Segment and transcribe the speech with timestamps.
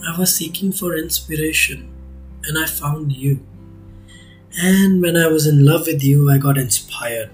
[0.00, 1.88] I was seeking for inspiration
[2.44, 3.40] and I found you.
[4.62, 7.30] And when I was in love with you, I got inspired.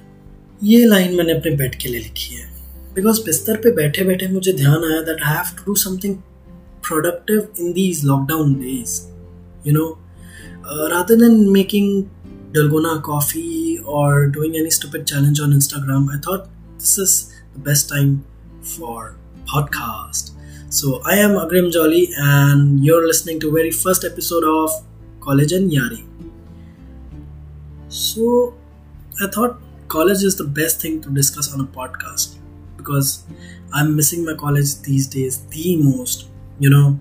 [0.65, 2.50] ये line मैंने अपने bed के लिए लिखी है
[2.95, 6.14] because बिस्तर पे बैठे बैठे मुझे ध्यान आया that I have to do something
[6.89, 9.00] productive in these lockdown days
[9.66, 9.89] you no
[10.91, 12.11] rather than making
[12.57, 16.48] dalgona coffee or doing any stupid challenge on Instagram, I thought
[16.79, 17.14] this is
[17.55, 18.25] the best time
[18.74, 19.16] for
[19.47, 20.30] podcast.
[20.70, 24.70] So I am Agrim Jolly and you're listening to very first episode of
[25.20, 26.02] College and Yari.
[27.88, 28.55] So
[29.20, 32.37] I thought college is the best thing to discuss on a podcast
[32.77, 33.24] because
[33.73, 36.29] I'm missing my college these days the most.
[36.59, 36.98] You know,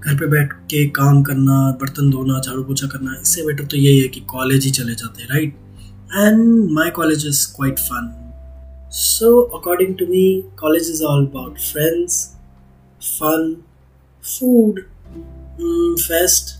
[0.00, 4.00] घर पे बैठ के काम करना बर्तन धोना झाड़ू पोछा करना इससे बेटर तो यही
[4.00, 5.54] है कि कॉलेज ही चले जाते हैं right
[6.16, 8.08] and my college is quite fun
[8.98, 10.24] so according to me
[10.60, 12.16] college is all about friends
[13.04, 13.54] fun
[14.32, 14.80] food
[16.06, 16.58] fest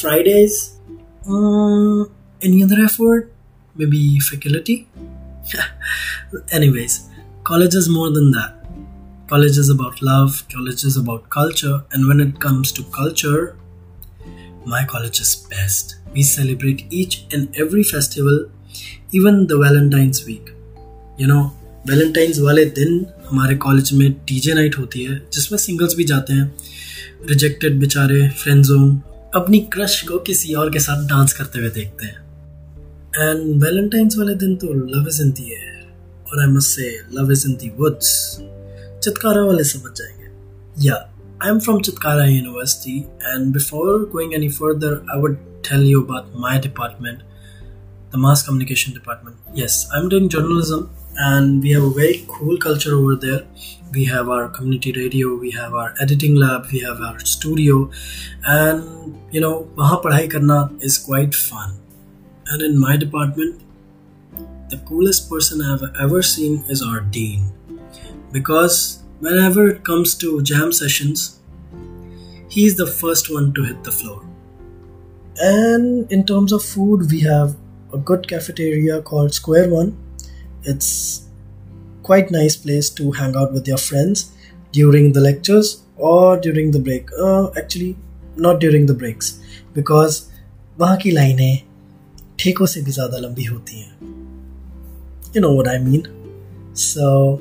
[0.00, 0.62] Fridays
[2.46, 3.30] any other effort
[3.80, 4.74] maybe faculty
[6.58, 6.96] anyways
[7.50, 8.52] college is more than that
[9.32, 13.40] college is about love college is about culture and when it comes to culture
[14.74, 18.38] my college is best we celebrate each and every festival
[19.20, 20.52] even the valentine's week
[21.22, 21.44] you know
[21.88, 22.94] Valentine's वाले दिन
[23.31, 26.55] हमारे college में TJ night होती है, जिसमें singles भी जाते हैं।
[27.29, 29.01] रिजेक्टेड बेचारे फ्रेंड जोन
[29.35, 32.19] अपनी क्रश को किसी और के साथ डांस करते हुए देखते हैं।
[33.19, 37.31] एंड वैलेंटाइंस वाले दिन तो love is in the air और I must say love
[37.31, 38.37] is in the woods
[39.03, 40.95] Chitkara वाले समझ जाएँगे। Yeah
[41.43, 45.37] I am from Chitkara university and before going any further I would
[45.69, 47.19] tell you about my department
[48.11, 49.37] the mass communication department.
[49.53, 53.41] Yes, I'm doing journalism and we have a very cool culture over there.
[53.91, 57.91] We have our community radio, we have our editing lab, we have our studio,
[58.45, 61.77] and you know, wahan karna is quite fun.
[62.47, 63.61] And in my department,
[64.69, 67.51] the coolest person I've ever seen is our dean.
[68.31, 71.39] Because whenever it comes to jam sessions,
[72.49, 74.25] he's the first one to hit the floor.
[75.37, 77.55] And in terms of food, we have
[77.92, 79.96] a good cafeteria called Square One.
[80.62, 81.26] It's
[82.02, 84.32] quite nice place to hang out with your friends
[84.72, 87.08] during the lectures or during the break.
[87.18, 87.96] Uh, actually,
[88.36, 89.38] not during the breaks
[89.74, 90.22] because
[90.78, 91.62] वहाँ की लाइनें
[92.38, 94.14] ठेकों से भी ज़्यादा लंबी होती हैं
[95.34, 96.04] You know what I mean.
[96.72, 97.40] So,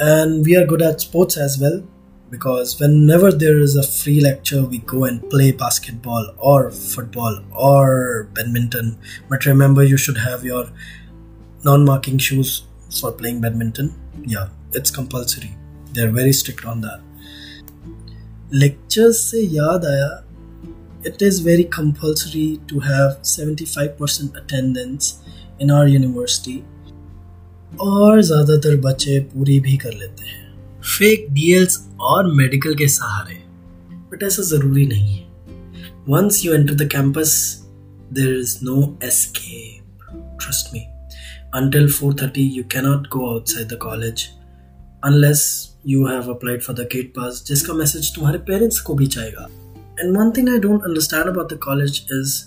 [0.00, 1.82] and we are good at sports as well
[2.35, 7.39] Because whenever there is a free lecture we go and play basketball or football
[7.71, 8.97] or badminton
[9.29, 10.65] but remember you should have your
[11.63, 12.51] non-marking shoes
[12.99, 13.93] for playing badminton
[14.35, 15.51] yeah it's compulsory
[15.93, 17.01] they're very strict on that
[18.63, 20.11] lectures se yaad aaya
[21.09, 25.11] it is very compulsory to have 75% attendance
[25.59, 26.61] in our university
[27.81, 30.43] और ज़्यादातर बच्चे पूरी भी कर लेते हैं
[30.97, 33.35] fake डीएल्स और medical के सहारे।
[34.11, 35.23] बट ऐसा ज़रूरी नहीं है।
[36.09, 37.61] Once you enter the campus
[38.13, 40.79] there is no escape trust me
[41.55, 44.27] until four thirty you cannot go outside the college
[45.03, 49.47] unless you have applied for the gate pass जिसका message तुम्हारे parents को भी जाएगा।
[49.99, 52.43] And one thing I don't understand about the college is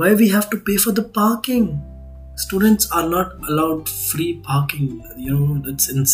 [0.00, 1.68] why we have to pay for the parking
[2.38, 4.88] students are not allowed free parking
[5.18, 6.04] you know it's in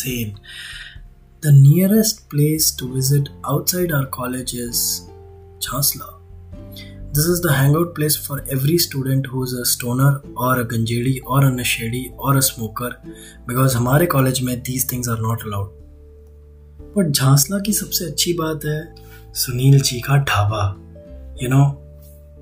[1.43, 5.11] the nearest place to visit outside our college is
[5.59, 6.15] Jhansla.
[7.13, 11.21] This is the hangout place for every student who is a stoner or a ganjedi
[11.27, 12.97] or a nashedi or a smoker
[13.49, 15.73] because our college mein these things are not allowed.
[16.95, 18.79] But Jhansla ki sabse achhi baat hai
[19.43, 20.63] Sunil ji ka dhaba.
[21.35, 21.67] You know,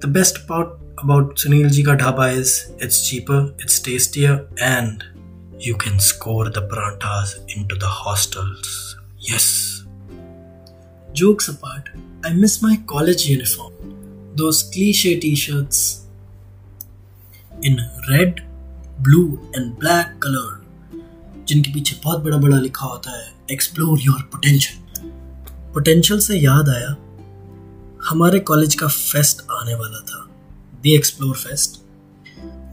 [0.00, 5.02] the best part about Sunil ji ka dhaba is it's cheaper, it's tastier and
[5.58, 8.89] you can score the parantas into the hostels.
[9.20, 9.84] Yes.
[11.12, 11.90] Jokes apart,
[12.24, 13.74] I miss my college uniform.
[14.34, 16.06] Those cliche t shirts
[17.62, 17.78] in
[18.08, 18.42] red,
[18.98, 20.48] blue, and black color,
[21.48, 25.08] जिनके पीछे बहुत बड़ा बड़ा लिखा होता है explore your potential
[25.74, 26.96] potential से याद आया
[28.08, 30.26] हमारे कॉलेज का फेस्ट आने वाला था
[30.82, 31.80] दी एक्सप्लोर फेस्ट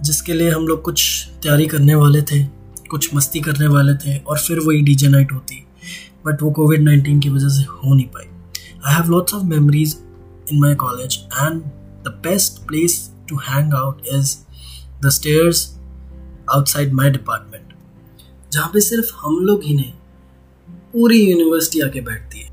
[0.05, 2.43] जिसके लिए हम लोग कुछ तैयारी करने वाले थे
[2.89, 5.63] कुछ मस्ती करने वाले थे और फिर वही डीजे नाइट होती
[6.27, 8.25] बट वो कोविड नाइन्टीन की वजह से हो नहीं पाई।
[8.85, 9.97] I have lots of memories
[10.51, 11.61] in my college and
[12.03, 14.37] the best place to hang out is
[15.01, 15.67] the stairs
[16.51, 17.73] outside my department
[18.53, 19.91] जहाँ पे सिर्फ़ हम लोग ही नहीं,
[20.93, 22.49] पूरी यूनिवर्सिटी आके बैठती है।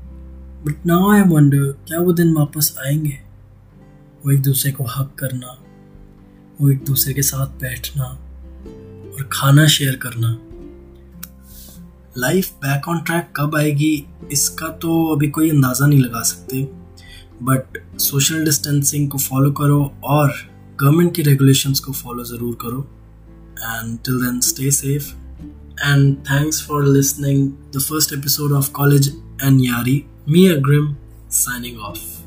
[0.65, 3.17] बट नाउ आई वंडर क्या वो दिन वापस आएँगे?
[4.25, 5.57] वो एक दूसरे को हक करना,
[6.61, 10.37] वो एक दूसरे के साथ बैठना और खाना शेयर करना।
[12.17, 16.63] लाइफ बैक ऑन ट्रैक कब आएगी, इसका तो अभी कोई अंदाज़ा नहीं लगा सकते।
[17.43, 20.33] बट सोशल डिस्टेंसिंग को फॉलो करो और
[20.79, 22.81] गवर्नमेंट की रेगुलेशंस को फॉलो ज़रूर करो।
[23.59, 25.13] And till then stay safe
[25.83, 30.93] and thanks for listening the first episode of college and यारी मी अग्रिम
[31.29, 32.24] signing off.